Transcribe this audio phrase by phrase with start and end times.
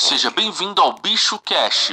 [0.00, 1.92] Seja bem-vindo ao Bicho Cash.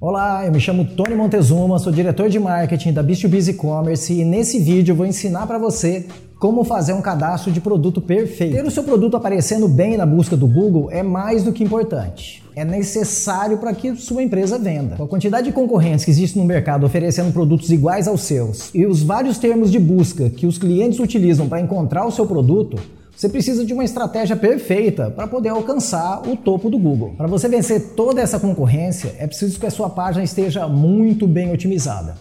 [0.00, 4.58] Olá, eu me chamo Tony Montezuma, sou diretor de marketing da B2B E-commerce e nesse
[4.58, 6.06] vídeo vou ensinar para você
[6.40, 8.54] como fazer um cadastro de produto perfeito.
[8.54, 12.42] Ter o seu produto aparecendo bem na busca do Google é mais do que importante.
[12.56, 14.96] É necessário para que sua empresa venda.
[14.96, 18.86] Com a quantidade de concorrentes que existe no mercado oferecendo produtos iguais aos seus e
[18.86, 22.80] os vários termos de busca que os clientes utilizam para encontrar o seu produto,
[23.16, 27.14] você precisa de uma estratégia perfeita para poder alcançar o topo do Google.
[27.16, 31.52] Para você vencer toda essa concorrência, é preciso que a sua página esteja muito bem
[31.52, 32.16] otimizada.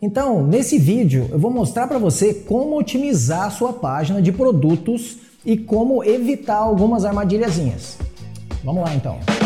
[0.00, 5.18] Então, nesse vídeo, eu vou mostrar para você como otimizar a sua página de produtos
[5.44, 7.98] e como evitar algumas armadilhazinhas.
[8.62, 9.45] Vamos lá então.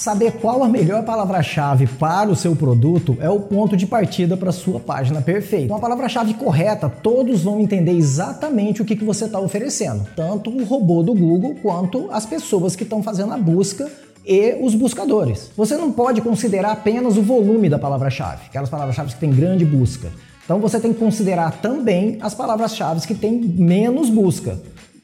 [0.00, 4.48] Saber qual a melhor palavra-chave para o seu produto é o ponto de partida para
[4.48, 5.68] a sua página perfeita.
[5.68, 10.48] Com a palavra-chave correta, todos vão entender exatamente o que, que você está oferecendo, tanto
[10.48, 13.92] o robô do Google quanto as pessoas que estão fazendo a busca
[14.26, 15.50] e os buscadores.
[15.54, 20.10] Você não pode considerar apenas o volume da palavra-chave, aquelas palavras-chave que têm grande busca.
[20.42, 24.58] Então você tem que considerar também as palavras-chave que têm menos busca.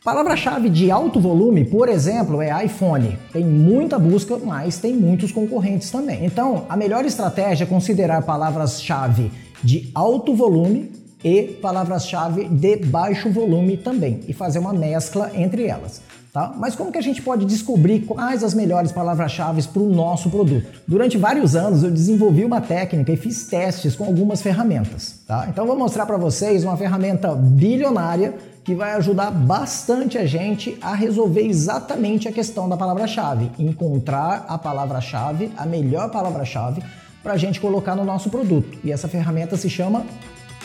[0.07, 3.19] Palavra-chave de alto volume, por exemplo, é iPhone.
[3.33, 6.25] Tem muita busca, mas tem muitos concorrentes também.
[6.25, 9.33] Então, a melhor estratégia é considerar palavras-chave
[9.65, 10.93] de alto volume
[11.25, 16.01] e palavras-chave de baixo volume também e fazer uma mescla entre elas.
[16.33, 16.55] Tá?
[16.57, 20.83] Mas como que a gente pode descobrir quais as melhores palavras-chave para o nosso produto?
[20.87, 25.19] Durante vários anos eu desenvolvi uma técnica e fiz testes com algumas ferramentas.
[25.27, 25.49] Tá?
[25.49, 28.35] Então vou mostrar para vocês uma ferramenta bilionária
[28.67, 34.59] que vai ajudar bastante a gente a resolver exatamente a questão da palavra-chave, encontrar a
[34.59, 36.83] palavra-chave, a melhor palavra-chave
[37.23, 38.77] para a gente colocar no nosso produto.
[38.83, 40.05] E essa ferramenta se chama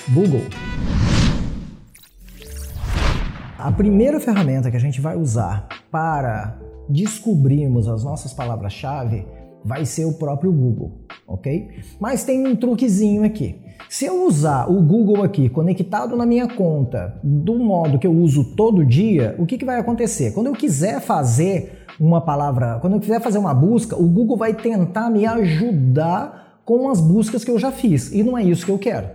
[0.10, 0.42] Google.
[3.56, 6.58] A primeira ferramenta que a gente vai usar para
[6.90, 9.28] descobrirmos as nossas palavras-chave
[9.64, 11.70] vai ser o próprio Google, ok?
[12.00, 13.62] Mas tem um truquezinho aqui.
[13.90, 18.56] Se eu usar o Google aqui conectado na minha conta do modo que eu uso
[18.56, 20.34] todo dia, o que, que vai acontecer?
[20.34, 24.54] Quando eu quiser fazer uma palavra, quando eu quiser fazer uma busca, o Google vai
[24.54, 28.72] tentar me ajudar com as buscas que eu já fiz e não é isso que
[28.72, 29.10] eu quero.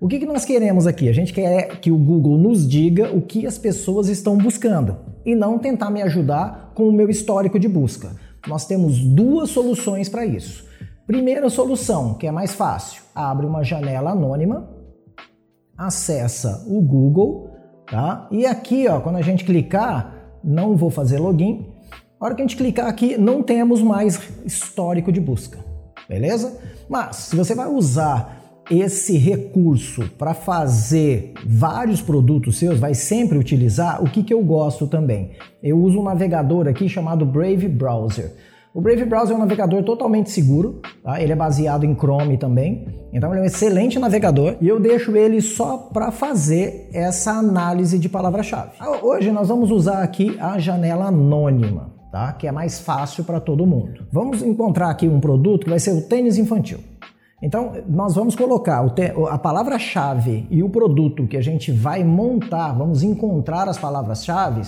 [0.00, 1.08] O que, que nós queremos aqui?
[1.08, 4.96] A gente quer que o Google nos diga o que as pessoas estão buscando
[5.26, 8.10] e não tentar me ajudar com o meu histórico de busca.
[8.46, 10.64] Nós temos duas soluções para isso.
[11.08, 14.68] Primeira solução, que é mais fácil, abre uma janela anônima,
[15.74, 17.50] acessa o Google,
[17.90, 18.28] tá?
[18.30, 21.66] E aqui, ó, quando a gente clicar, não vou fazer login.
[22.20, 25.58] A hora que a gente clicar aqui, não temos mais histórico de busca,
[26.06, 26.60] beleza?
[26.90, 34.04] Mas se você vai usar esse recurso para fazer vários produtos seus, vai sempre utilizar
[34.04, 35.30] o que, que eu gosto também.
[35.62, 38.34] Eu uso um navegador aqui chamado Brave Browser.
[38.74, 41.20] O Brave Browser é um navegador totalmente seguro, tá?
[41.22, 45.16] ele é baseado em Chrome também, então ele é um excelente navegador e eu deixo
[45.16, 48.72] ele só para fazer essa análise de palavra-chave.
[48.78, 52.32] Ah, hoje nós vamos usar aqui a janela anônima, tá?
[52.34, 54.06] que é mais fácil para todo mundo.
[54.12, 56.78] Vamos encontrar aqui um produto que vai ser o tênis infantil.
[57.40, 58.84] Então, nós vamos colocar
[59.30, 64.60] a palavra-chave e o produto que a gente vai montar, vamos encontrar as palavras-chave,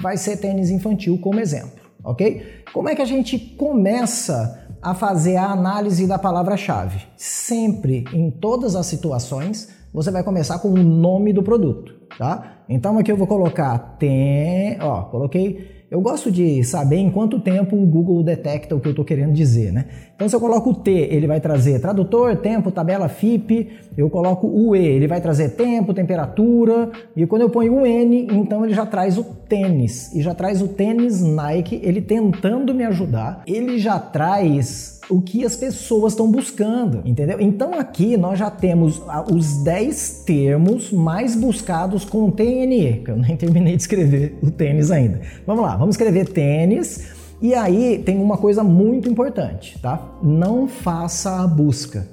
[0.00, 2.42] vai ser tênis infantil como exemplo ok?
[2.72, 7.00] Como é que a gente começa a fazer a análise da palavra-chave?
[7.16, 12.64] Sempre, em todas as situações, você vai começar com o nome do produto, tá?
[12.68, 17.76] Então aqui eu vou colocar tem, ó, coloquei eu gosto de saber em quanto tempo
[17.76, 19.86] o Google detecta o que eu estou querendo dizer, né?
[20.14, 23.68] Então, se eu coloco o T, ele vai trazer tradutor, tempo, tabela FIP.
[23.96, 26.90] Eu coloco o E, ele vai trazer tempo, temperatura.
[27.16, 30.14] E quando eu ponho o N, então ele já traz o tênis.
[30.14, 33.42] E já traz o tênis Nike, ele tentando me ajudar.
[33.46, 37.40] Ele já traz o que as pessoas estão buscando, entendeu?
[37.40, 43.36] Então aqui nós já temos os 10 termos mais buscados com TNE, que eu nem
[43.36, 45.20] terminei de escrever o tênis ainda.
[45.46, 47.13] Vamos lá, vamos escrever tênis.
[47.40, 50.18] E aí tem uma coisa muito importante, tá?
[50.22, 52.08] Não faça a busca.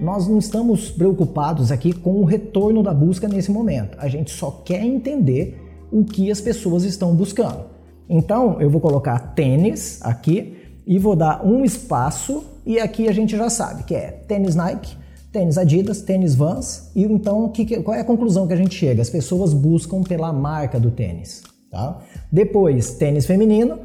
[0.00, 3.96] Nós não estamos preocupados aqui com o retorno da busca nesse momento.
[4.00, 5.60] A gente só quer entender
[5.92, 7.66] o que as pessoas estão buscando.
[8.08, 10.56] Então eu vou colocar tênis aqui
[10.86, 14.96] e vou dar um espaço e aqui a gente já sabe que é tênis Nike,
[15.30, 19.02] tênis Adidas, tênis Vans e então que, qual é a conclusão que a gente chega?
[19.02, 22.00] As pessoas buscam pela marca do tênis, tá?
[22.30, 23.78] Depois tênis feminino,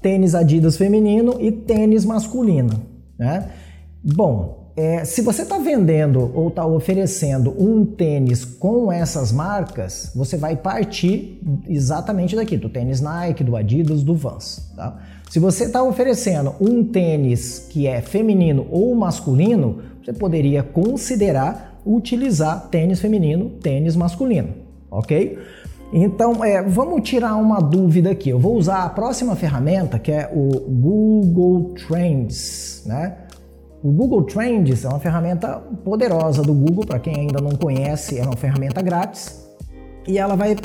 [0.00, 2.82] tênis Adidas feminino e tênis masculino,
[3.18, 3.50] né?
[4.02, 10.36] Bom, é, se você está vendendo ou está oferecendo um tênis com essas marcas, você
[10.36, 11.38] vai partir
[11.68, 14.72] exatamente daqui, do tênis Nike, do Adidas, do Vans.
[14.74, 14.98] Tá?
[15.28, 22.68] Se você está oferecendo um tênis que é feminino ou masculino, você poderia considerar utilizar
[22.68, 24.54] tênis feminino, tênis masculino,
[24.90, 25.38] ok?
[25.92, 28.30] Então, é, vamos tirar uma dúvida aqui.
[28.30, 33.16] Eu vou usar a próxima ferramenta que é o Google Trends, né?
[33.82, 38.22] O Google Trends é uma ferramenta poderosa do Google, para quem ainda não conhece, é
[38.22, 39.50] uma ferramenta grátis
[40.06, 40.56] e ela vai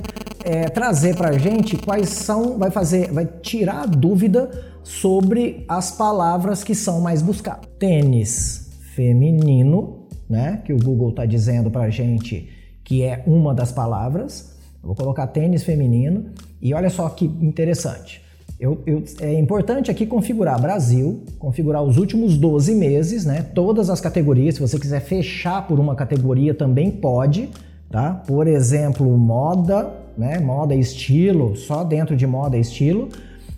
[0.44, 4.50] é, trazer para a gente quais são, vai fazer, vai tirar a dúvida
[4.84, 7.68] sobre as palavras que são mais buscadas.
[7.80, 10.62] Tênis feminino, né?
[10.66, 12.50] Que o Google está dizendo para a gente
[12.84, 14.55] que é uma das palavras.
[14.86, 16.26] Eu vou colocar tênis feminino
[16.62, 18.22] e olha só que interessante.
[18.60, 23.42] Eu, eu, é importante aqui configurar Brasil, configurar os últimos 12 meses, né?
[23.56, 24.56] Todas as categorias.
[24.56, 27.50] Se você quiser fechar por uma categoria, também pode,
[27.90, 28.14] tá?
[28.28, 30.38] Por exemplo, moda, né?
[30.40, 33.10] Moda e estilo, só dentro de moda e estilo.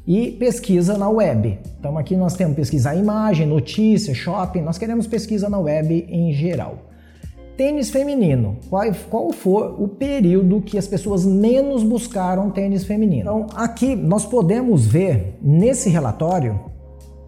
[0.08, 1.60] E pesquisa na web.
[1.78, 4.62] Então aqui nós temos pesquisar imagem, notícia, shopping.
[4.62, 6.87] Nós queremos pesquisa na web em geral.
[7.58, 8.58] Tênis feminino.
[8.70, 13.22] Qual, qual for o período que as pessoas menos buscaram tênis feminino?
[13.22, 16.60] Então, aqui nós podemos ver nesse relatório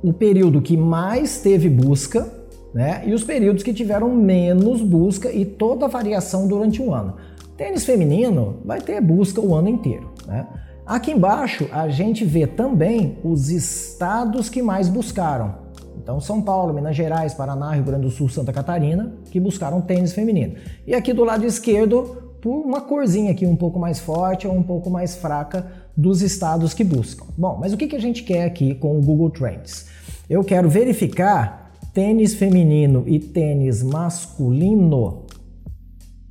[0.03, 2.31] o período que mais teve busca
[2.71, 7.15] né, e os períodos que tiveram menos busca e toda a variação durante o ano.
[7.57, 10.11] Tênis feminino vai ter busca o ano inteiro.
[10.27, 10.45] Né?
[10.85, 15.55] Aqui embaixo a gente vê também os estados que mais buscaram.
[16.01, 20.13] Então, São Paulo, Minas Gerais, Paraná, Rio Grande do Sul, Santa Catarina, que buscaram tênis
[20.13, 20.55] feminino.
[20.87, 24.63] E aqui do lado esquerdo, por uma corzinha aqui um pouco mais forte ou um
[24.63, 27.25] pouco mais fraca dos estados que buscam.
[27.37, 29.87] Bom, mas o que, a gente quer aqui com o Google Trends?
[30.29, 35.25] Eu quero verificar tênis feminino e tênis masculino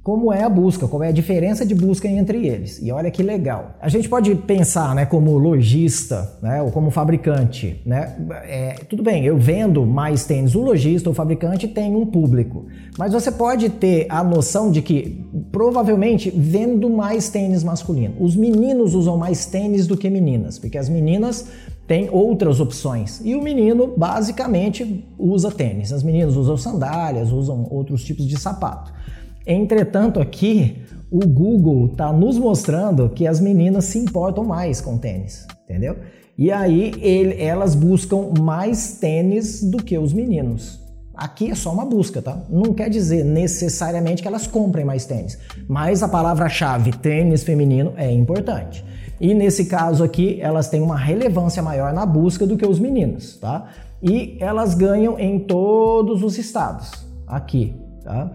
[0.09, 2.81] como é a busca, qual é a diferença de busca entre eles.
[2.83, 3.75] E olha que legal.
[3.79, 8.17] A gente pode pensar, né, como lojista, né, ou como fabricante, né?
[8.45, 10.55] É, tudo bem, eu vendo mais tênis.
[10.55, 12.65] O lojista ou fabricante tem um público,
[12.97, 18.15] mas você pode ter a noção de que provavelmente vendo mais tênis masculino.
[18.19, 21.51] Os meninos usam mais tênis do que meninas, porque as meninas
[21.87, 23.21] têm outras opções.
[23.23, 25.93] E o menino basicamente usa tênis.
[25.93, 28.97] As meninas usam sandálias, usam outros tipos de sapato.
[29.50, 35.47] Entretanto, aqui o Google está nos mostrando que as meninas se importam mais com tênis,
[35.65, 35.97] entendeu?
[36.37, 40.87] E aí ele, elas buscam mais tênis do que os meninos.
[41.15, 42.43] Aqui é só uma busca, tá?
[42.50, 48.12] Não quer dizer necessariamente que elas comprem mais tênis, mas a palavra-chave tênis feminino é
[48.12, 48.85] importante.
[49.19, 53.39] E nesse caso aqui, elas têm uma relevância maior na busca do que os meninos,
[53.39, 53.69] tá?
[54.03, 56.93] E elas ganham em todos os estados,
[57.27, 57.75] aqui,
[58.05, 58.31] tá?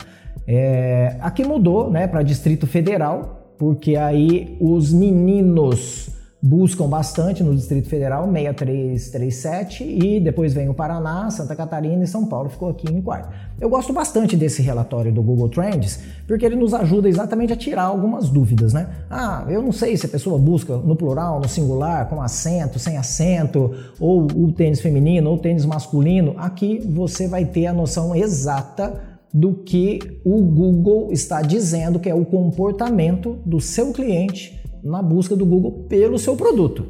[0.47, 6.11] É, aqui mudou né, para Distrito Federal, porque aí os meninos
[6.45, 12.25] buscam bastante no Distrito Federal, 6337, e depois vem o Paraná, Santa Catarina e São
[12.25, 13.29] Paulo, ficou aqui em quarto.
[13.61, 17.83] Eu gosto bastante desse relatório do Google Trends, porque ele nos ajuda exatamente a tirar
[17.83, 18.89] algumas dúvidas, né?
[19.09, 22.97] Ah, eu não sei se a pessoa busca no plural, no singular, com acento, sem
[22.97, 26.35] acento, ou o tênis feminino, ou o tênis masculino.
[26.37, 32.13] Aqui você vai ter a noção exata do que o Google está dizendo que é
[32.13, 36.87] o comportamento do seu cliente na busca do Google pelo seu produto.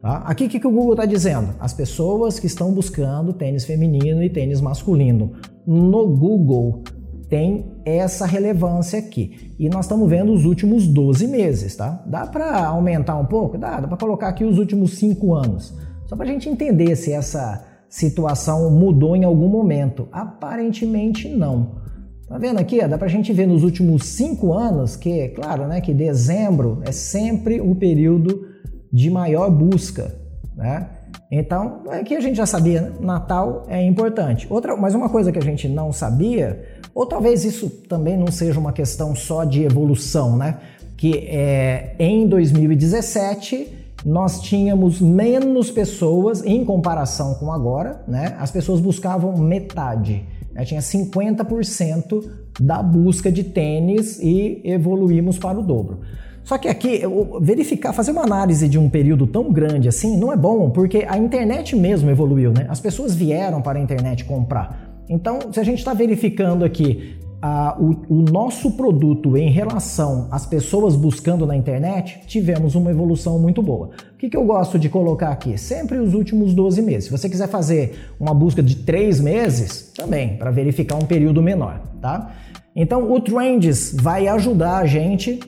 [0.00, 0.18] Tá?
[0.18, 1.54] Aqui o que, que o Google está dizendo?
[1.58, 5.32] As pessoas que estão buscando tênis feminino e tênis masculino
[5.66, 6.84] no Google
[7.28, 9.54] tem essa relevância aqui.
[9.58, 12.02] E nós estamos vendo os últimos 12 meses, tá?
[12.06, 13.56] Dá para aumentar um pouco?
[13.56, 15.74] Dá, dá para colocar aqui os últimos 5 anos.
[16.06, 20.08] Só para a gente entender se essa situação mudou em algum momento.
[20.12, 21.80] Aparentemente não.
[22.28, 22.80] Tá vendo aqui?
[22.86, 27.60] Dá pra gente ver nos últimos cinco anos que, claro, né, que dezembro é sempre
[27.60, 28.46] o período
[28.92, 30.14] de maior busca,
[30.56, 30.88] né?
[31.28, 32.92] Então, aqui a gente já sabia, né?
[33.00, 34.46] Natal é importante.
[34.48, 38.58] Outra, mas uma coisa que a gente não sabia, ou talvez isso também não seja
[38.58, 40.58] uma questão só de evolução, né?
[40.96, 48.36] Que é, em 2017 nós tínhamos menos pessoas em comparação com agora, né?
[48.38, 50.24] As pessoas buscavam metade.
[50.52, 50.64] Né?
[50.64, 56.00] Tinha 50% da busca de tênis e evoluímos para o dobro.
[56.42, 57.02] Só que aqui,
[57.40, 61.18] verificar, fazer uma análise de um período tão grande assim não é bom, porque a
[61.18, 62.66] internet mesmo evoluiu, né?
[62.68, 64.90] As pessoas vieram para a internet comprar.
[65.08, 70.44] Então, se a gente está verificando aqui a, o, o, nosso produto em relação às
[70.44, 73.90] pessoas buscando na internet, tivemos uma evolução muito boa.
[74.12, 75.56] O que, que eu gosto de colocar aqui?
[75.56, 77.04] Sempre os últimos 12 meses.
[77.04, 81.80] Se você quiser fazer uma busca de 3 meses, também, para verificar um período menor,
[82.00, 82.32] tá?
[82.76, 85.40] Então, o Trends vai ajudar a gente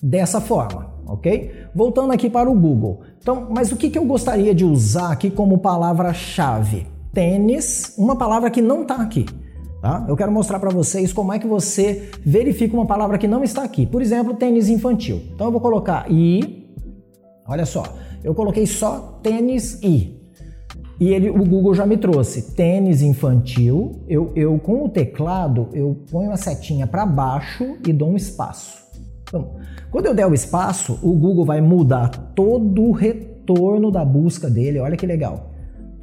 [0.00, 1.52] dessa forma, ok?
[1.74, 3.02] Voltando aqui para o Google.
[3.20, 6.86] Então, mas o que, que eu gostaria de usar aqui como palavra-chave?
[7.12, 9.26] Tênis, uma palavra que não está aqui.
[9.86, 10.04] Tá?
[10.08, 13.62] Eu quero mostrar para vocês como é que você verifica uma palavra que não está
[13.62, 13.86] aqui.
[13.86, 15.22] Por exemplo, tênis infantil.
[15.32, 16.74] Então eu vou colocar i.
[17.46, 17.84] Olha só,
[18.24, 20.20] eu coloquei só tênis i.
[20.98, 24.02] E ele, o Google já me trouxe tênis infantil.
[24.08, 28.84] Eu, eu com o teclado eu ponho a setinha para baixo e dou um espaço.
[29.22, 29.52] Então,
[29.92, 34.80] quando eu der o espaço, o Google vai mudar todo o retorno da busca dele.
[34.80, 35.52] Olha que legal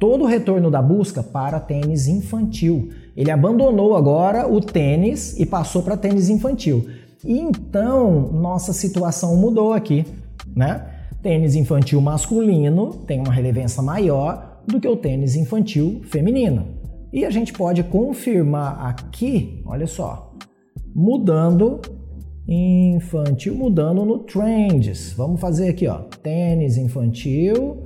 [0.04, 2.90] todo o retorno da busca para tênis infantil.
[3.16, 6.86] Ele abandonou agora o tênis e passou para tênis infantil.
[7.24, 10.04] E então nossa situação mudou aqui,
[10.54, 10.90] né?
[11.22, 16.66] Tênis infantil masculino tem uma relevância maior do que o tênis infantil feminino.
[17.12, 20.34] E a gente pode confirmar aqui, olha só,
[20.94, 21.80] mudando
[22.46, 25.12] infantil, mudando no trends.
[25.12, 27.84] Vamos fazer aqui, ó, tênis infantil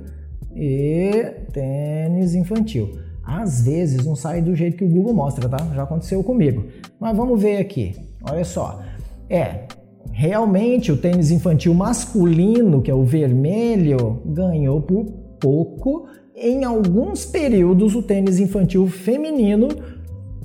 [0.55, 1.11] e
[1.53, 2.89] tênis infantil.
[3.29, 5.57] Às vezes não sai do jeito que o Google mostra, tá?
[5.75, 6.65] Já aconteceu comigo.
[6.99, 7.95] Mas vamos ver aqui.
[8.23, 8.81] Olha só.
[9.29, 9.65] É,
[10.11, 15.05] realmente o tênis infantil masculino, que é o vermelho, ganhou por
[15.39, 16.07] pouco.
[16.35, 19.67] Em alguns períodos, o tênis infantil feminino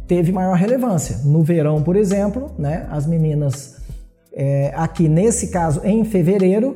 [0.07, 1.19] teve maior relevância.
[1.25, 3.77] No verão, por exemplo, né, as meninas,
[4.35, 6.75] é, aqui nesse caso, em fevereiro,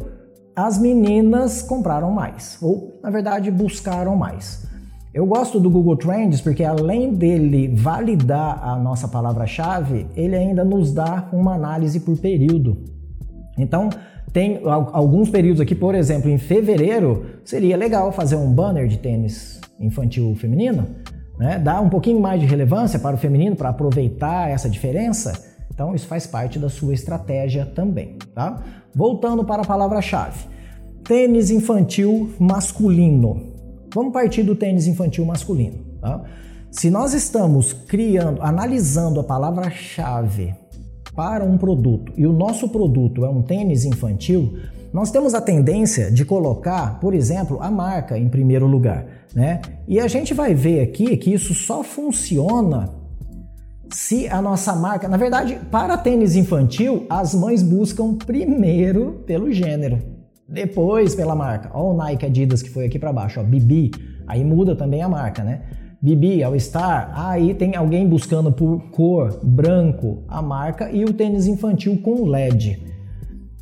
[0.56, 4.67] as meninas compraram mais, ou na verdade buscaram mais.
[5.18, 10.94] Eu gosto do Google Trends porque além dele validar a nossa palavra-chave, ele ainda nos
[10.94, 12.84] dá uma análise por período.
[13.58, 13.90] Então,
[14.32, 19.60] tem alguns períodos aqui, por exemplo, em fevereiro, seria legal fazer um banner de tênis
[19.80, 20.86] infantil feminino,
[21.36, 21.58] né?
[21.58, 25.32] Dar um pouquinho mais de relevância para o feminino para aproveitar essa diferença.
[25.74, 28.62] Então, isso faz parte da sua estratégia também, tá?
[28.94, 30.46] Voltando para a palavra-chave.
[31.02, 33.57] Tênis infantil masculino.
[33.94, 36.22] Vamos partir do tênis infantil masculino, tá?
[36.70, 40.54] Se nós estamos criando, analisando a palavra-chave
[41.14, 44.58] para um produto e o nosso produto é um tênis infantil,
[44.92, 49.60] nós temos a tendência de colocar, por exemplo, a marca em primeiro lugar, né?
[49.86, 52.90] E a gente vai ver aqui que isso só funciona
[53.90, 59.98] se a nossa marca, na verdade, para tênis infantil, as mães buscam primeiro pelo gênero,
[60.48, 61.76] depois pela marca.
[61.76, 63.90] O Nike Adidas que foi aqui para baixo, ó, BB,
[64.26, 65.62] aí muda também a marca, né?
[66.00, 71.48] BB, All Star, aí tem alguém buscando por cor, branco, a marca e o tênis
[71.48, 72.80] infantil com LED,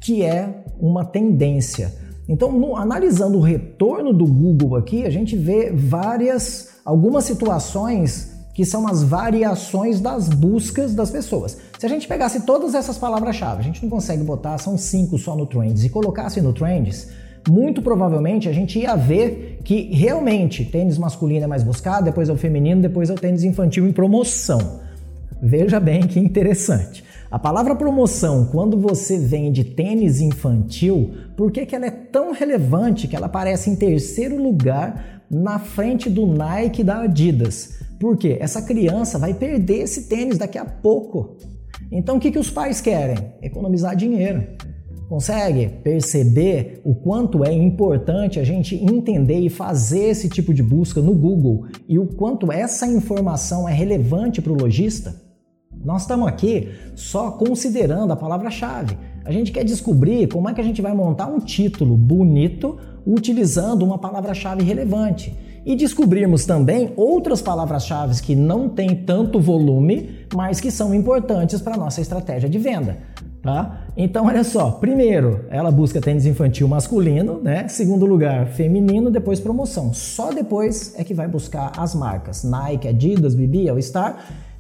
[0.01, 1.95] que é uma tendência.
[2.29, 8.65] Então, no, analisando o retorno do Google aqui, a gente vê várias, algumas situações que
[8.65, 11.59] são as variações das buscas das pessoas.
[11.79, 15.37] Se a gente pegasse todas essas palavras-chave, a gente não consegue botar, são cinco só
[15.37, 17.11] no Trends, e colocasse no Trends,
[17.47, 22.33] muito provavelmente a gente ia ver que realmente tênis masculino é mais buscado, depois é
[22.33, 24.81] o feminino, depois é o tênis infantil em promoção.
[25.43, 27.05] Veja bem que interessante.
[27.31, 33.07] A palavra promoção, quando você vende tênis infantil, por que, que ela é tão relevante
[33.07, 37.85] que ela aparece em terceiro lugar na frente do Nike e da Adidas?
[37.99, 41.37] Porque essa criança vai perder esse tênis daqui a pouco.
[41.91, 43.17] Então o que, que os pais querem?
[43.43, 44.45] Economizar dinheiro.
[45.09, 51.01] Consegue perceber o quanto é importante a gente entender e fazer esse tipo de busca
[51.01, 55.15] no Google e o quanto essa informação é relevante para o lojista?
[55.85, 58.99] Nós estamos aqui só considerando a palavra-chave.
[59.25, 62.77] A gente quer descobrir como é que a gente vai montar um título bonito
[63.07, 65.33] utilizando uma palavra-chave relevante
[65.67, 71.75] e descobrirmos também outras palavras-chave que não têm tanto volume, mas que são importantes para
[71.75, 72.97] a nossa estratégia de venda.
[73.43, 73.81] Tá?
[73.97, 77.69] Então, olha só, primeiro, ela busca tênis infantil masculino, né?
[77.69, 79.93] Segundo lugar, feminino, depois promoção.
[79.93, 84.19] Só depois é que vai buscar as marcas Nike, Adidas, BB, All Star.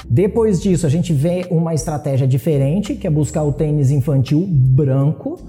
[0.08, 5.40] Depois disso, a gente vê uma estratégia diferente, que é buscar o tênis infantil branco,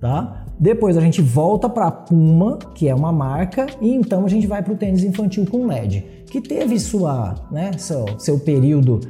[0.00, 0.46] tá?
[0.60, 4.46] Depois a gente volta para a Puma, que é uma marca, e então a gente
[4.46, 9.00] vai para o tênis infantil com LED, que teve sua, né, seu, seu período,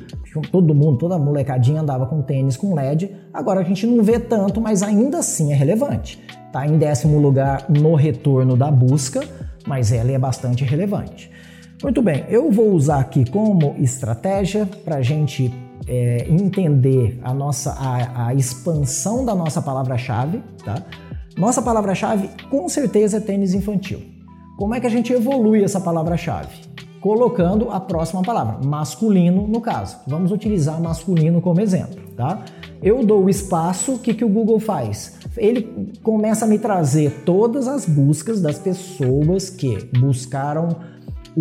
[0.52, 3.11] todo mundo, toda molecadinha andava com tênis com LED.
[3.35, 6.23] Agora a gente não vê tanto, mas ainda assim é relevante.
[6.52, 9.21] Tá em décimo lugar no retorno da busca,
[9.66, 11.33] mas ela é bastante relevante.
[11.83, 15.52] Muito bem, eu vou usar aqui como estratégia para a gente
[15.88, 20.80] é, entender a nossa a, a expansão da nossa palavra-chave, tá?
[21.41, 24.03] Nossa palavra-chave com certeza é tênis infantil.
[24.59, 26.51] Como é que a gente evolui essa palavra-chave?
[27.01, 29.97] Colocando a próxima palavra, masculino no caso.
[30.07, 32.45] Vamos utilizar masculino como exemplo, tá?
[32.83, 35.17] Eu dou o espaço, o que, que o Google faz?
[35.35, 40.77] Ele começa a me trazer todas as buscas das pessoas que buscaram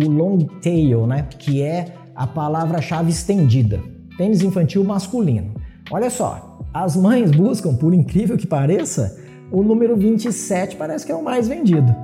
[0.02, 1.28] o long tail, né?
[1.38, 3.78] Que é a palavra-chave estendida.
[4.16, 5.52] Tênis infantil masculino.
[5.90, 11.14] Olha só, as mães buscam, por incrível que pareça, o número 27 parece que é
[11.14, 11.94] o mais vendido.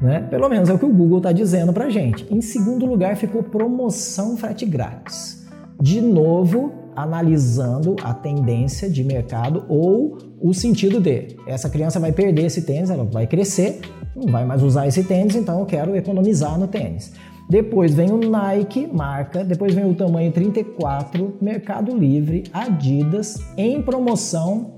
[0.00, 0.20] Né?
[0.30, 2.26] Pelo menos é o que o Google está dizendo para gente.
[2.30, 5.46] Em segundo lugar ficou promoção frete grátis.
[5.80, 12.46] De novo, analisando a tendência de mercado ou o sentido de essa criança vai perder
[12.46, 13.80] esse tênis, ela vai crescer,
[14.14, 17.12] não vai mais usar esse tênis, então eu quero economizar no tênis.
[17.48, 24.77] Depois vem o Nike, marca, depois vem o tamanho 34, Mercado Livre, Adidas, em promoção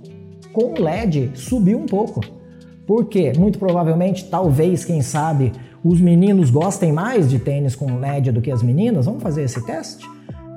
[0.53, 2.21] com LED, subiu um pouco.
[2.87, 5.53] Porque muito provavelmente, talvez, quem sabe,
[5.85, 9.07] os meninos gostem mais de tênis com LED do que as meninas.
[9.07, 10.07] Vamos fazer esse teste?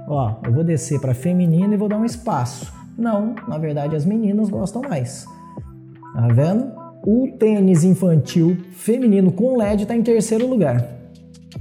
[0.07, 2.73] Ó, eu vou descer para feminino e vou dar um espaço.
[2.97, 5.25] Não, na verdade as meninas gostam mais.
[6.13, 6.71] Tá vendo?
[7.05, 10.85] O tênis infantil feminino com LED está em terceiro lugar.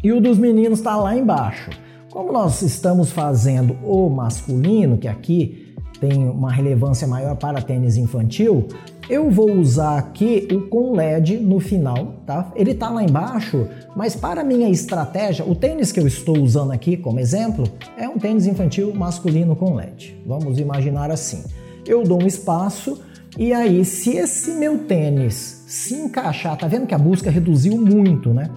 [0.02, 1.70] E o dos meninos está lá embaixo.
[2.10, 8.68] Como nós estamos fazendo o masculino, que aqui tem uma relevância maior para tênis infantil,
[9.08, 12.52] eu vou usar aqui o com LED no final, tá?
[12.54, 16.96] Ele tá lá embaixo, mas para minha estratégia, o tênis que eu estou usando aqui
[16.96, 17.64] como exemplo
[17.96, 20.16] é um tênis infantil masculino com LED.
[20.26, 21.44] Vamos imaginar assim.
[21.86, 23.00] Eu dou um espaço
[23.36, 28.32] e aí se esse meu tênis se encaixar, tá vendo que a busca reduziu muito,
[28.32, 28.48] né?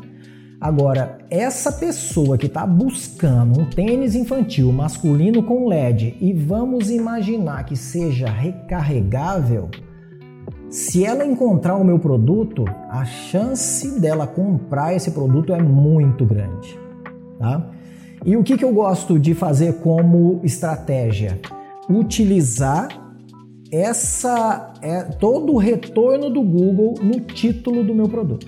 [0.59, 7.65] Agora, essa pessoa que está buscando um tênis infantil masculino com LED e vamos imaginar
[7.65, 9.69] que seja recarregável,
[10.69, 16.77] se ela encontrar o meu produto, a chance dela comprar esse produto é muito grande.
[17.38, 17.69] Tá?
[18.25, 21.39] E o que, que eu gosto de fazer como estratégia?
[21.89, 22.89] Utilizar
[23.71, 28.48] essa é todo o retorno do Google no título do meu produto.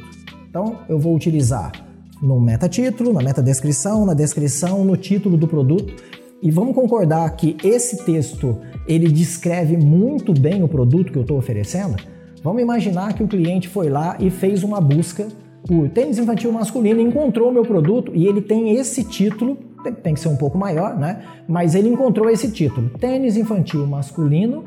[0.50, 1.87] Então eu vou utilizar
[2.22, 5.94] no meta-título, na meta-descrição, na descrição, no título do produto.
[6.42, 11.38] E vamos concordar que esse texto ele descreve muito bem o produto que eu estou
[11.38, 11.96] oferecendo.
[12.44, 15.28] Vamos imaginar que o cliente foi lá e fez uma busca
[15.68, 19.58] por tênis infantil masculino, encontrou o meu produto e ele tem esse título,
[20.04, 21.24] tem que ser um pouco maior, né?
[21.48, 24.64] Mas ele encontrou esse título: tênis infantil masculino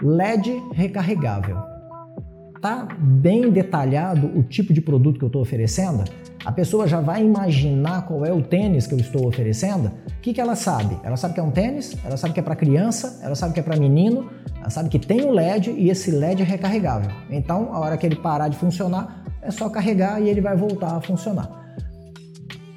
[0.00, 1.77] LED recarregável.
[2.60, 6.02] Tá bem detalhado o tipo de produto que eu estou oferecendo?
[6.44, 9.86] A pessoa já vai imaginar qual é o tênis que eu estou oferecendo?
[9.86, 10.98] O que, que ela sabe?
[11.04, 13.60] Ela sabe que é um tênis, ela sabe que é para criança, ela sabe que
[13.60, 17.12] é para menino, ela sabe que tem o LED e esse LED é recarregável.
[17.30, 20.96] Então, a hora que ele parar de funcionar, é só carregar e ele vai voltar
[20.96, 21.57] a funcionar.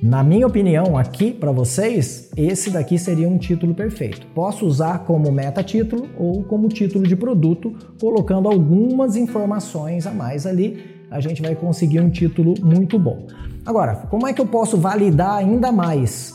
[0.02, 4.26] Na minha opinião, aqui para vocês, esse daqui seria um título perfeito.
[4.34, 10.48] Posso usar como meta título ou como título de produto, colocando algumas informações a mais
[10.48, 13.28] ali, a gente vai conseguir um título muito bom.
[13.64, 16.34] Agora, como é que eu posso validar ainda mais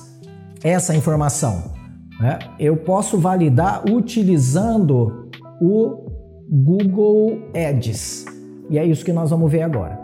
[0.62, 1.74] essa informação?
[2.22, 5.28] É, eu posso validar utilizando
[5.60, 6.06] o
[6.48, 8.26] Google Ads.
[8.70, 9.98] E é isso que nós vamos ver agora.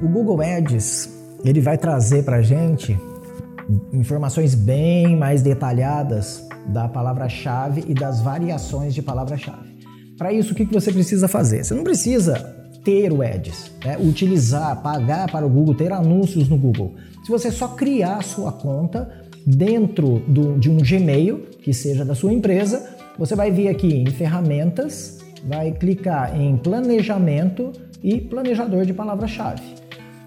[0.00, 2.98] O Google Ads ele vai trazer para gente
[3.92, 9.72] informações bem mais detalhadas da palavra-chave e das variações de palavra-chave.
[10.16, 11.64] Para isso, o que você precisa fazer?
[11.64, 12.34] Você não precisa
[12.84, 13.96] ter o Ads, né?
[13.98, 16.94] utilizar, pagar para o Google, ter anúncios no Google.
[17.24, 19.10] Se você só criar a sua conta
[19.46, 24.06] dentro do, de um Gmail, que seja da sua empresa, você vai vir aqui em
[24.06, 29.81] ferramentas, vai clicar em planejamento e planejador de palavra-chave.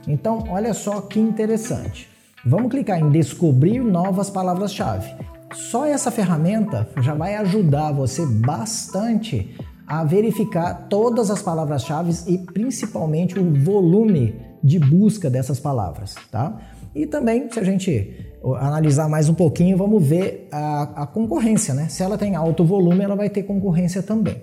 [0.08, 2.10] Então, olha só que interessante.
[2.46, 5.12] Vamos clicar em descobrir novas palavras-chave.
[5.54, 9.56] Só essa ferramenta já vai ajudar você bastante
[9.88, 16.60] a verificar todas as palavras-chave e principalmente o volume de busca dessas palavras, tá?
[16.94, 21.88] E também, se a gente analisar mais um pouquinho, vamos ver a, a concorrência, né?
[21.88, 24.42] Se ela tem alto volume, ela vai ter concorrência também.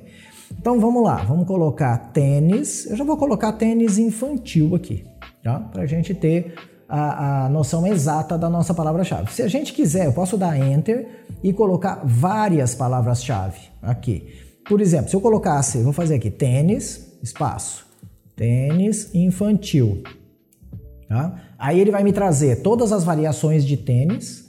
[0.59, 2.87] Então vamos lá, vamos colocar tênis.
[2.91, 5.05] Eu já vou colocar tênis infantil aqui,
[5.43, 5.59] tá?
[5.59, 6.55] Para a gente ter
[6.89, 9.33] a, a, noção exata da nossa palavra-chave.
[9.33, 14.27] Se a gente quiser, eu posso dar Enter e colocar várias palavras-chave aqui.
[14.69, 17.87] Por exemplo, se eu colocasse, vou fazer aqui tênis, espaço,
[18.37, 20.03] tênis infantil.
[21.09, 21.41] Tá?
[21.59, 24.43] Aí ele vai me trazer todas as variações de tênis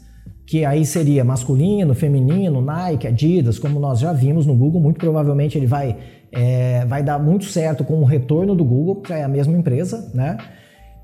[0.45, 5.57] que aí seria masculino, feminino, Nike, Adidas, como nós já vimos no Google, muito provavelmente
[5.57, 5.97] ele vai,
[6.31, 10.11] é, vai dar muito certo com o retorno do Google, que é a mesma empresa,
[10.13, 10.37] né?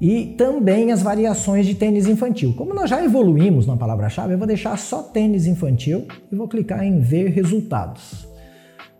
[0.01, 2.53] E também as variações de tênis infantil.
[2.57, 6.83] Como nós já evoluímos na palavra-chave, eu vou deixar só tênis infantil e vou clicar
[6.83, 8.27] em ver resultados.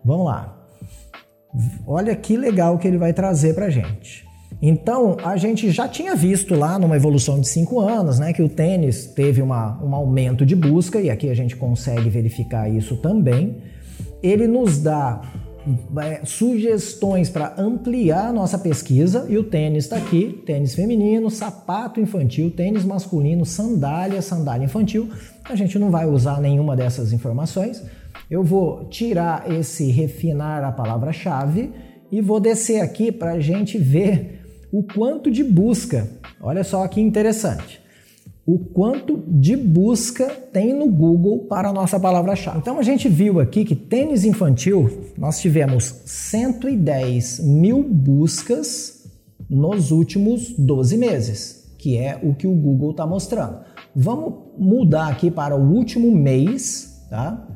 [0.04, 0.58] Vamos lá.
[1.88, 4.28] Olha que legal que ele vai trazer para gente.
[4.62, 8.50] Então, a gente já tinha visto lá numa evolução de 5 anos, né, que o
[8.50, 13.56] tênis teve uma, um aumento de busca, e aqui a gente consegue verificar isso também.
[14.22, 15.22] Ele nos dá
[16.02, 22.52] é, sugestões para ampliar nossa pesquisa, e o tênis está aqui: tênis feminino, sapato infantil,
[22.52, 25.10] tênis masculino, sandália, sandália infantil.
[25.46, 27.84] A gente não vai usar nenhuma dessas informações.
[28.30, 31.72] Eu vou tirar esse refinar a palavra-chave
[32.12, 36.08] e vou descer aqui para a gente ver o quanto de busca.
[36.42, 37.79] Olha só que interessante.
[38.46, 42.58] O quanto de busca tem no Google para a nossa palavra-chave.
[42.58, 49.08] Então a gente viu aqui que tênis infantil, nós tivemos 110 mil buscas
[49.50, 53.60] nos últimos 12 meses, que é o que o Google está mostrando.
[53.96, 57.48] Vamos mudar aqui para o último mês, tá?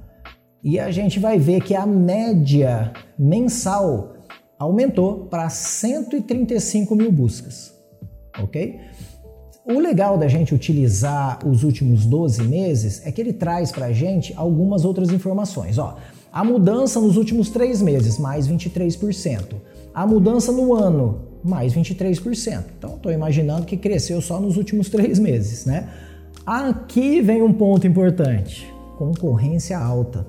[0.63, 4.13] E a gente vai ver que a média mensal
[4.58, 7.74] aumentou para 135 mil buscas,
[8.41, 8.80] ok?
[9.65, 13.91] O legal da gente utilizar os últimos 12 meses é que ele traz para a
[13.93, 15.78] gente algumas outras informações.
[15.78, 15.95] Ó,
[16.34, 19.56] a mudança nos últimos 3 meses, mais 23%.
[19.93, 22.65] A mudança no ano, mais 23%.
[22.78, 25.88] Então, estou imaginando que cresceu só nos últimos 3 meses, né?
[26.45, 30.28] Aqui vem um ponto importante: concorrência alta.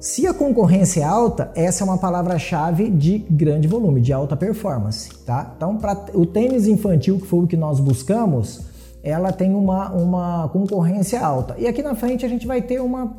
[0.00, 5.10] Se a concorrência é alta, essa é uma palavra-chave de grande volume, de alta performance,
[5.26, 5.52] tá?
[5.54, 8.62] Então, para o tênis infantil, que foi o que nós buscamos,
[9.02, 11.54] ela tem uma, uma concorrência alta.
[11.58, 13.14] E aqui na frente a gente vai ter uma,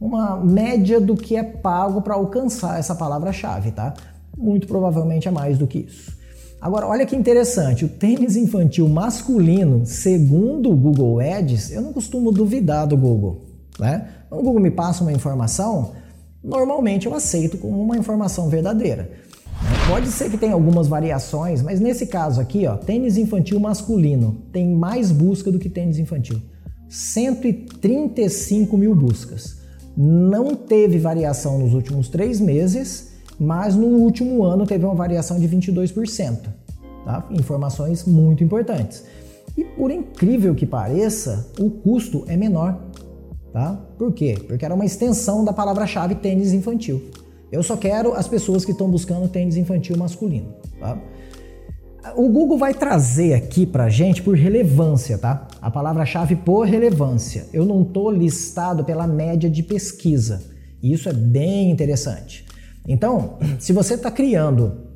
[0.00, 3.92] uma média do que é pago para alcançar essa palavra-chave, tá?
[4.34, 6.16] Muito provavelmente é mais do que isso.
[6.62, 12.32] Agora, olha que interessante, o tênis infantil masculino, segundo o Google Ads, eu não costumo
[12.32, 13.42] duvidar do Google,
[13.78, 14.08] né?
[14.30, 16.00] Quando o Google me passa uma informação,
[16.42, 19.10] normalmente eu aceito como uma informação verdadeira.
[19.88, 24.68] Pode ser que tenha algumas variações, mas nesse caso aqui, ó, tênis infantil masculino tem
[24.68, 26.40] mais busca do que tênis infantil.
[26.88, 29.56] 135 mil buscas.
[29.96, 35.48] Não teve variação nos últimos três meses, mas no último ano teve uma variação de
[35.48, 36.38] 22%.
[37.04, 37.26] Tá?
[37.30, 39.04] Informações muito importantes.
[39.56, 42.78] E por incrível que pareça, o custo é menor
[43.52, 43.78] Tá?
[43.98, 44.38] Por quê?
[44.46, 47.02] Porque era uma extensão da palavra-chave tênis infantil.
[47.50, 50.54] Eu só quero as pessoas que estão buscando tênis infantil masculino.
[50.80, 50.98] Tá?
[52.16, 55.46] O Google vai trazer aqui pra gente por relevância, tá?
[55.60, 57.46] A palavra-chave por relevância.
[57.52, 60.42] Eu não estou listado pela média de pesquisa.
[60.82, 62.44] Isso é bem interessante.
[62.88, 64.90] Então, se você está criando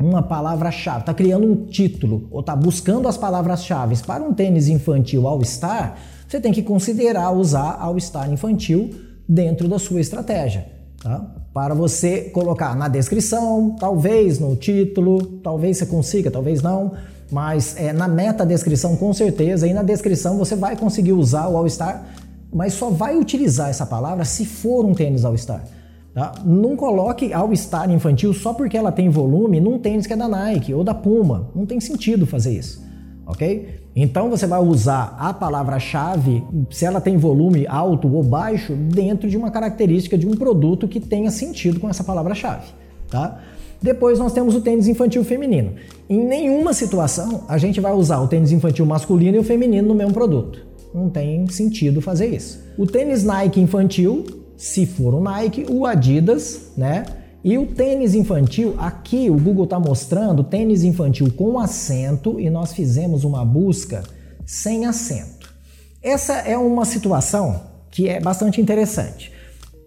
[0.00, 5.28] uma palavra-chave, está criando um título ou está buscando as palavras-chave para um tênis infantil
[5.28, 5.96] All-Star,
[6.28, 8.90] você tem que considerar usar All-Star infantil
[9.26, 10.66] dentro da sua estratégia.
[11.02, 11.24] Tá?
[11.54, 16.92] Para você colocar na descrição, talvez no título, talvez você consiga, talvez não,
[17.30, 21.56] mas é, na meta descrição com certeza, e na descrição você vai conseguir usar o
[21.56, 22.04] All-Star,
[22.52, 25.64] mas só vai utilizar essa palavra se for um tênis All-Star.
[26.12, 26.34] Tá?
[26.44, 30.74] Não coloque All-Star infantil só porque ela tem volume num tênis que é da Nike
[30.74, 31.50] ou da Puma.
[31.54, 32.86] Não tem sentido fazer isso
[33.28, 33.77] ok?
[34.00, 39.36] Então você vai usar a palavra-chave, se ela tem volume alto ou baixo, dentro de
[39.36, 42.68] uma característica de um produto que tenha sentido com essa palavra-chave,
[43.10, 43.40] tá?
[43.82, 45.72] Depois nós temos o tênis infantil feminino.
[46.08, 49.96] Em nenhuma situação a gente vai usar o tênis infantil masculino e o feminino no
[49.96, 50.64] mesmo produto.
[50.94, 52.60] Não tem sentido fazer isso.
[52.78, 54.24] O tênis Nike infantil,
[54.56, 57.04] se for o Nike, o Adidas, né?
[57.42, 62.72] E o tênis infantil, aqui o Google está mostrando tênis infantil com assento e nós
[62.72, 64.02] fizemos uma busca
[64.44, 65.54] sem assento.
[66.02, 69.32] Essa é uma situação que é bastante interessante.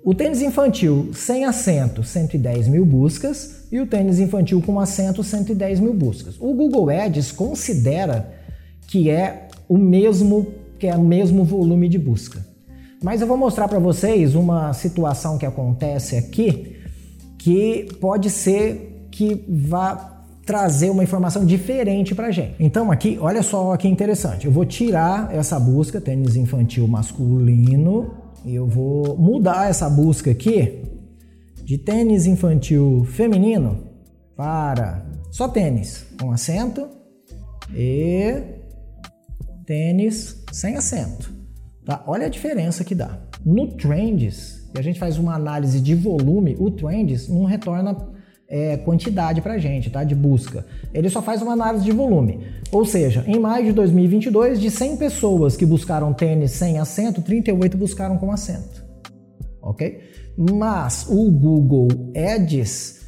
[0.04, 5.80] O tênis infantil sem assento, 110 mil buscas, e o tênis infantil com assento, 110
[5.80, 6.36] mil buscas.
[6.40, 8.34] O Google Ads considera
[8.88, 10.48] que é o mesmo
[10.80, 12.44] que é o mesmo volume de busca.
[13.04, 16.81] Mas eu vou mostrar para vocês uma situação que acontece aqui
[17.42, 22.54] que pode ser que vá trazer uma informação diferente para gente.
[22.60, 24.46] Então aqui, olha só que interessante.
[24.46, 28.14] Eu vou tirar essa busca tênis infantil masculino
[28.46, 30.84] e eu vou mudar essa busca aqui
[31.64, 33.88] de tênis infantil feminino
[34.36, 36.88] para só tênis com acento
[37.74, 38.40] e
[39.66, 41.34] tênis sem acento.
[41.84, 42.04] Tá?
[42.06, 43.20] Olha a diferença que dá.
[43.44, 47.96] No Trends, e a gente faz uma análise de volume, o Trends não retorna
[48.52, 50.04] é, quantidade para a gente, tá?
[50.04, 50.66] De busca.
[50.94, 52.42] Ele só faz uma análise de volume.
[52.70, 57.78] Ou seja, em maio de 2022, de 100 pessoas que buscaram tênis sem assento, 38
[57.78, 58.86] buscaram com assento.
[59.62, 60.02] Ok?
[60.38, 63.02] Mas o Google Ads,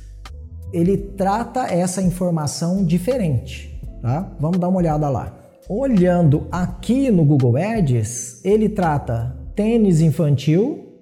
[0.71, 4.31] ele trata essa informação diferente, tá?
[4.39, 5.37] Vamos dar uma olhada lá.
[5.67, 10.92] Olhando aqui no Google Ads, ele trata tênis infantil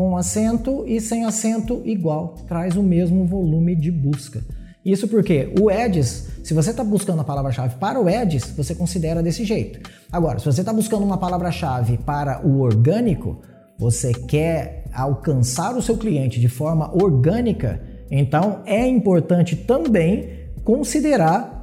[0.00, 4.42] com acento e sem acento igual, traz o mesmo volume de busca.
[4.82, 9.22] Isso porque o Ads, se você está buscando a palavra-chave para o Ads, você considera
[9.22, 9.78] desse jeito.
[10.10, 13.42] Agora, se você está buscando uma palavra-chave para o orgânico,
[13.78, 20.30] você quer alcançar o seu cliente de forma orgânica, então é importante também
[20.64, 21.62] considerar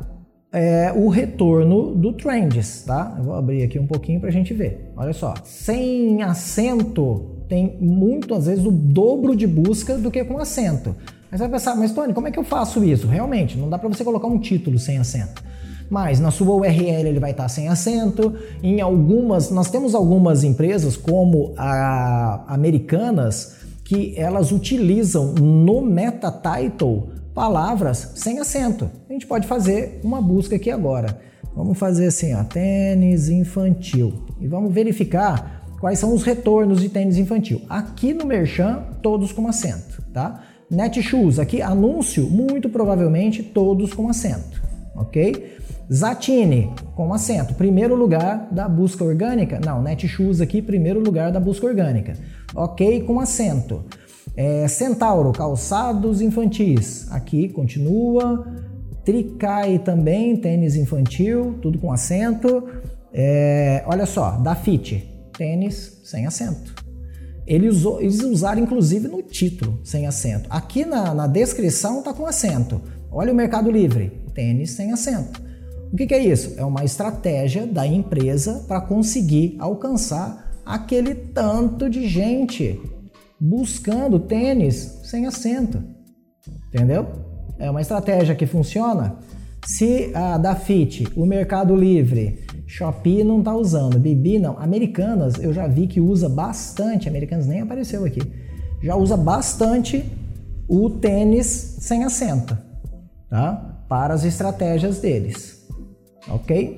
[0.53, 3.15] é, o retorno do Trends, tá?
[3.17, 4.91] Eu vou abrir aqui um pouquinho para a gente ver.
[4.95, 10.95] Olha só, sem acento tem muitas vezes o dobro de busca do que com acento.
[11.29, 13.07] Mas você vai pensar, mas Tony, como é que eu faço isso?
[13.07, 15.43] Realmente, não dá para você colocar um título sem acento.
[15.89, 18.33] Mas na sua URL ele vai estar sem acento.
[18.61, 27.09] Em algumas, nós temos algumas empresas como a Americanas que elas utilizam no meta title
[27.33, 28.89] palavras sem acento.
[29.09, 31.21] A gente pode fazer uma busca aqui agora.
[31.55, 37.17] Vamos fazer assim, ó, tênis infantil e vamos verificar quais são os retornos de tênis
[37.17, 37.61] infantil.
[37.69, 40.43] Aqui no Merchan, todos com acento, tá?
[40.69, 44.61] Netshoes, aqui anúncio, muito provavelmente todos com acento,
[44.95, 45.55] ok?
[45.91, 49.61] Zatini, com acento, primeiro lugar da busca orgânica.
[49.63, 52.13] Não, Netshoes aqui, primeiro lugar da busca orgânica.
[52.53, 53.85] Ok, com acento.
[54.35, 57.09] É, Centauro, calçados infantis.
[57.11, 58.45] Aqui continua.
[59.05, 62.67] Tricai também, tênis infantil, tudo com acento.
[63.13, 66.73] É, olha só, Dafit, tênis sem assento.
[67.45, 70.47] Eles, eles usaram inclusive no título sem assento.
[70.49, 72.81] Aqui na, na descrição está com assento.
[73.09, 75.41] Olha o Mercado Livre, tênis sem assento.
[75.91, 76.55] O que, que é isso?
[76.57, 82.79] É uma estratégia da empresa para conseguir alcançar aquele tanto de gente
[83.39, 85.81] buscando tênis sem assento.
[86.67, 87.07] Entendeu?
[87.57, 89.17] É uma estratégia que funciona.
[89.67, 94.57] Se a da Fit, o Mercado Livre, Shopee não está usando, Bibi não.
[94.57, 98.21] Americanas eu já vi que usa bastante, Americanas nem apareceu aqui.
[98.81, 100.05] Já usa bastante
[100.69, 102.57] o tênis sem assento,
[103.29, 103.83] tá?
[103.89, 105.67] Para as estratégias deles,
[106.29, 106.77] ok?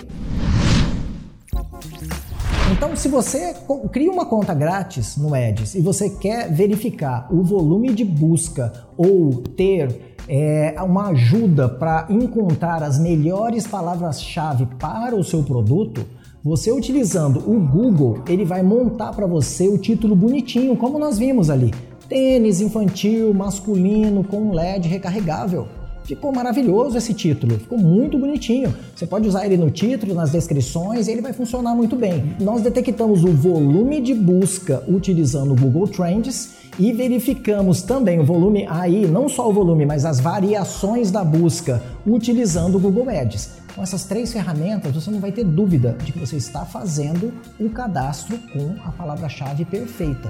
[2.72, 3.56] Então, se você
[3.92, 9.42] cria uma conta grátis no Edis e você quer verificar o volume de busca ou
[9.42, 16.06] ter é uma ajuda para encontrar as melhores palavras-chave para o seu produto,
[16.44, 21.50] você utilizando o Google, ele vai montar para você o título bonitinho, como nós vimos
[21.50, 21.74] ali.
[22.08, 25.68] Tênis infantil masculino com LED recarregável.
[26.04, 28.74] Ficou maravilhoso esse título, ficou muito bonitinho.
[28.96, 32.36] Você pode usar ele no título, nas descrições, ele vai funcionar muito bem.
[32.40, 38.66] Nós detectamos o volume de busca utilizando o Google Trends e verificamos também o volume
[38.70, 43.60] aí, não só o volume, mas as variações da busca utilizando o Google Ads.
[43.76, 47.70] Com essas três ferramentas, você não vai ter dúvida de que você está fazendo o
[47.70, 50.30] cadastro com a palavra-chave perfeita.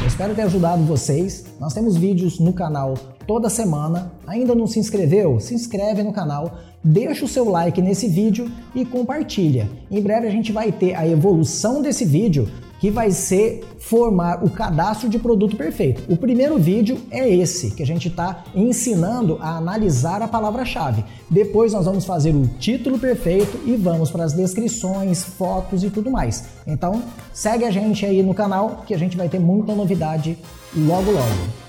[0.00, 1.44] Eu espero ter ajudado vocês.
[1.60, 2.94] Nós temos vídeos no canal
[3.26, 4.12] toda semana.
[4.26, 5.40] Ainda não se inscreveu?
[5.40, 9.68] Se inscreve no canal, deixa o seu like nesse vídeo e compartilha.
[9.90, 12.48] Em breve a gente vai ter a evolução desse vídeo
[12.84, 16.02] que vai ser formar o cadastro de produto perfeito.
[16.06, 21.02] O primeiro vídeo é esse, que a gente está ensinando a analisar a palavra-chave.
[21.30, 26.10] Depois nós vamos fazer o título perfeito e vamos para as descrições, fotos e tudo
[26.10, 26.44] mais.
[26.66, 30.36] Então segue a gente aí no canal que a gente vai ter muita novidade
[30.76, 31.63] logo logo.